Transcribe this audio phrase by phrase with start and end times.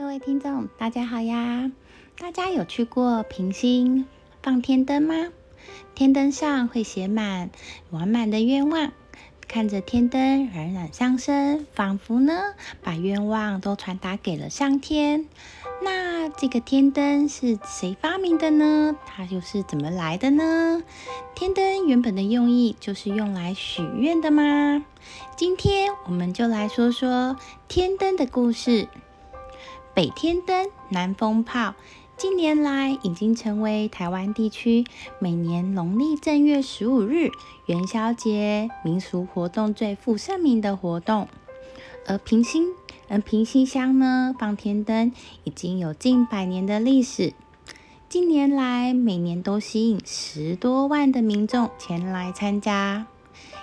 [0.00, 1.70] 各位听众，大家好呀！
[2.18, 4.06] 大家有去过平星
[4.42, 5.14] 放天灯吗？
[5.94, 7.50] 天灯上会写满
[7.90, 8.92] 完满的愿望，
[9.46, 15.26] 看着天灯冉冉上升，仿佛呢把愿望都传达给了上天。
[15.82, 18.96] 那这个天灯是谁发明的呢？
[19.04, 20.82] 它又是怎么来的呢？
[21.34, 24.82] 天灯原本的用意就是用来许愿的吗？
[25.36, 27.36] 今天我们就来说说
[27.68, 28.88] 天灯的故事。
[29.92, 31.74] 北天灯，南风炮，
[32.16, 34.84] 近年来已经成为台湾地区
[35.18, 37.30] 每年农历正月十五日
[37.66, 41.26] 元宵节民俗活动最负盛名的活动。
[42.06, 42.68] 而平兴，
[43.08, 47.34] 而平溪乡呢，放天灯已经有近百年的历史。
[48.08, 53.06] 近年来，每年都吸引十多万的民众前来参加，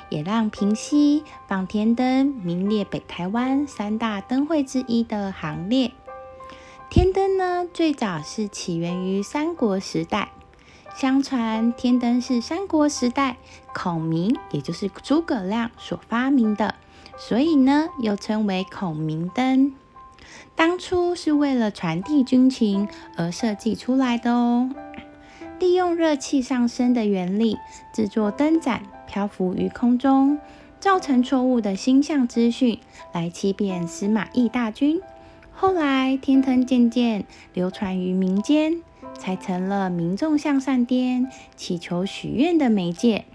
[0.10, 5.92] 也让平溪放天灯名列北台湾三大灯会之一的行列。
[6.90, 10.30] 天灯呢，最早是起源于三国时代。
[10.96, 13.38] 相传天灯是三国时代
[13.74, 16.76] 孔明，也就是诸葛亮所发明的，
[17.18, 19.74] 所以呢，又称为孔明灯。
[20.56, 24.70] 当初是为了传递军情而设计出来的哦。
[25.60, 27.58] 利用热气上升的原理
[27.94, 30.40] 制作灯盏，漂浮于空中，
[30.80, 32.80] 造成错误的星象资讯，
[33.12, 35.02] 来欺骗司马懿大军。
[35.60, 38.84] 后来，天灯渐渐流传于民间，
[39.18, 43.26] 才成了民众向上天祈求许愿的媒介。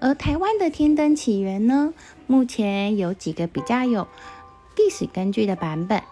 [0.00, 1.92] 而台湾的天灯起源呢，
[2.26, 4.08] 目前有几个比较有
[4.74, 6.02] 历史根据的版本。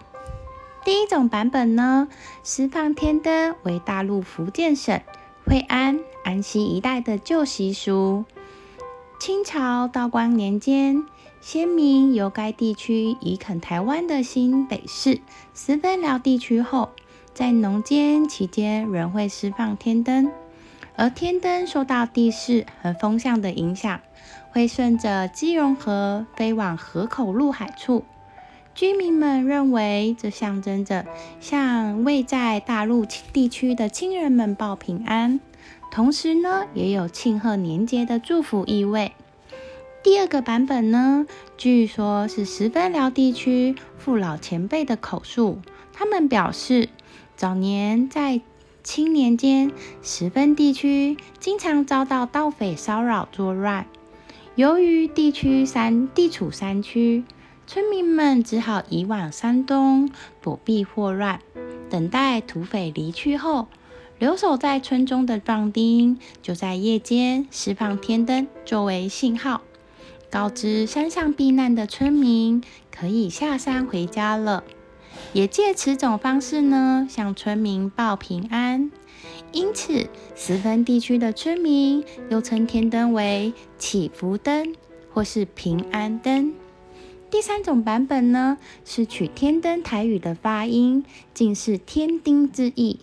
[0.85, 2.07] 第一种版本呢，
[2.43, 5.01] 释放天灯为大陆福建省
[5.45, 8.23] 惠安、安溪一带的旧习俗。
[9.19, 11.07] 清朝道光年间。
[11.39, 15.21] 先民由该地区移垦台湾的新北市
[15.53, 16.89] 十分寮地区后，
[17.33, 20.29] 在农间期间仍会释放天灯，
[20.95, 24.01] 而天灯受到地势和风向的影响，
[24.51, 28.03] 会顺着基隆河飞往河口入海处。
[28.75, 31.05] 居民们认为这象征着
[31.39, 35.39] 向未在大陆地区的亲人们报平安，
[35.91, 39.13] 同时呢，也有庆贺年节的祝福意味。
[40.03, 41.25] 第二个版本呢，
[41.57, 45.59] 据说是十分寮地区父老前辈的口述。
[45.91, 46.89] 他们表示，
[47.35, 48.41] 早年在
[48.83, 49.71] 清年间，
[50.01, 53.85] 十分地区经常遭到盗匪骚扰作乱。
[54.55, 57.25] 由于地区山地处山区，
[57.65, 60.09] 村民们只好移往山东
[60.41, 61.41] 躲避祸乱，
[61.89, 63.67] 等待土匪离去后，
[64.19, 69.61] 留守在村中的壮丁就在夜间释放天灯作为信号。
[70.29, 72.61] 告知山上避难的村民
[72.91, 74.63] 可以下山回家了，
[75.31, 78.91] 也借此种方式呢向村民报平安。
[79.53, 84.75] 因此，十分地区的村民又称天灯为祈福灯
[85.13, 86.53] 或是平安灯。
[87.29, 92.99] 第三种版本呢是取天灯台语的发音，竟是天丁之意。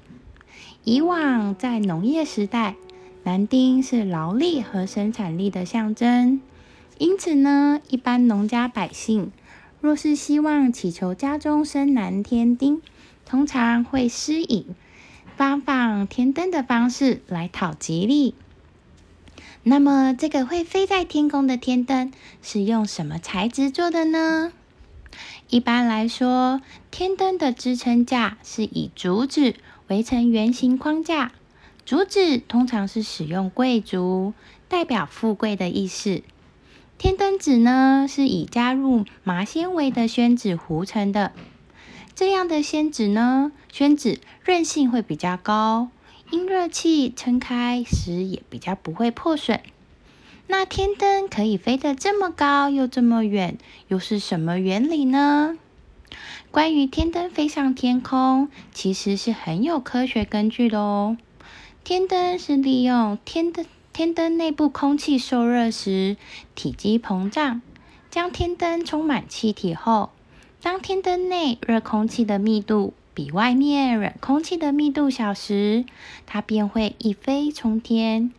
[0.85, 2.77] 以往在农业时代，
[3.23, 6.41] 男丁是劳力和生产力的象征。
[6.99, 9.33] 因此呢，一般农家百姓
[9.81, 12.81] 若是希望祈求家中生男添丁，
[13.25, 14.67] 通常会施以
[15.37, 18.35] 发放天灯的方式来讨吉利。
[19.65, 22.13] 那么，这个会飞在天空的天灯
[22.43, 24.53] 是用什么材质做的呢？
[25.49, 26.61] 一般来说，
[26.91, 29.55] 天灯的支撑架是以竹子
[29.89, 31.33] 围成圆形框架，
[31.85, 34.33] 竹子通常是使用贵族，
[34.69, 36.23] 代表富贵的意思。
[36.97, 41.33] 天灯纸呢，是以加入麻纤维的宣纸糊成的。
[42.15, 45.89] 这样的宣纸呢，宣纸韧性会比较高，
[46.31, 49.61] 因热气撑开时也比较不会破损。
[50.47, 55.59] 那天灯可以飞得这么高又这么远，又是什么原理呢？
[56.51, 61.17] 关于天灯飞上天空，其实是很有科学根据的哦。
[61.83, 63.67] 天灯是利用天灯。
[63.95, 66.17] 天灯内部空气受热时，
[66.57, 67.63] 体积膨胀，
[68.11, 70.11] 将天灯充满气体后，
[70.61, 75.85] 当天灯内热空气的密度比外面冷空气的密度小时，
[76.27, 78.33] 它便会一飞冲天，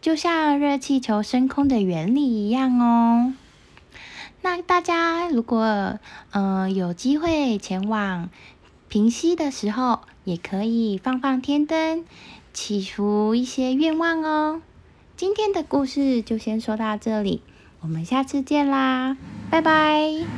[0.00, 3.32] 就像热气球升空的原理一样哦。
[4.42, 6.00] 那大家如果
[6.32, 8.28] 呃有机会前往
[8.88, 12.04] 平溪的时候，也可以放放天灯，
[12.52, 14.62] 祈福一些愿望哦。
[15.16, 17.40] 今天的故事就先说到这里，
[17.80, 19.16] 我们下次见啦，
[19.50, 20.36] 拜拜。